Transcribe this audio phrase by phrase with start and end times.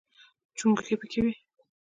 [0.57, 1.33] چونګښې پکې وي.